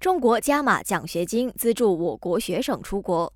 [0.00, 3.30] 中国加码奖学金资助我国学生出国。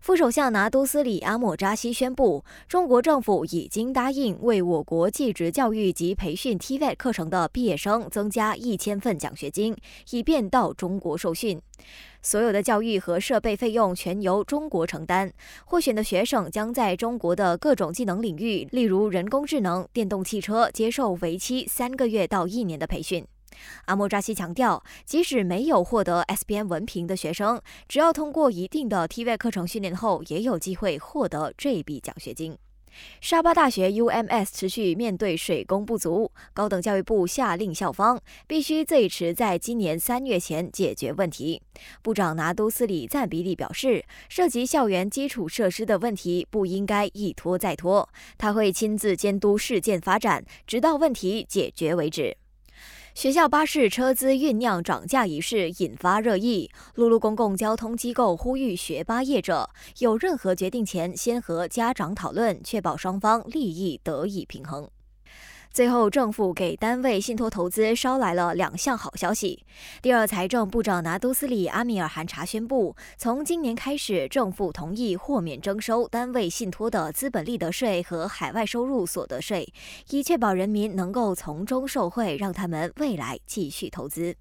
[0.00, 9.76] 副首相拿督斯里阿莫扎西宣布，中国政府已经答应为我国技职教育及培训 TV 课程的毕业生增加一千份奖学金，
[10.10, 11.62] 以便到中国受训。
[12.20, 15.32] 所有的教育和设备费用全由中国承担。
[15.64, 23.24] 获选的学生将在中国的各种技能领域，例如人工智能、电动汽车，接受为期三个月到一年的培训。
[23.86, 32.56] 阿莫扎西强调，即使没有获得 SBN 文凭的学生，只要通过一定的 TV 课程训练后，也有机会获得这笔奖学金。
[33.20, 41.62] 沙巴大学 UMS 持续面对水工不足，高等教育部下令校方必须最迟在今年三月前解决问题。
[42.02, 52.36] 部长拿督斯里赞比利表示，涉及校园基础设施的问题不应该一拖再拖，他会亲自监督事件发展，直到问题解决为止。
[53.14, 64.88] 学校巴士车资酝酿涨价一事引发热议，陆路公共交通机构呼吁学巴业者有任何决定前先和家长讨论，确保双方利益得以平衡。
[65.72, 69.64] 最后，政府给单位信托投资捎来了两项好消息。
[70.02, 79.72] 第二，财政部长拿督斯里阿米尔汗查宣布，从今年开始，政府同意豁免征收单位信托的资本利得税和海外收入所得税，
[80.10, 84.34] 以确保人民能够从中受惠，让他们未来继续投资。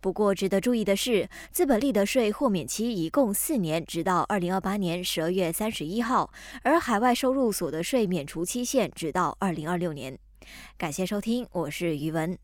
[0.00, 6.32] 不过，值得注意的是，资本利得税豁免期一共四年，直到二零二八年十二月三十一号，
[6.64, 10.18] 而海外收入所得税免除期限直到二零二六年。
[10.76, 12.38] 感谢收听，我是于文。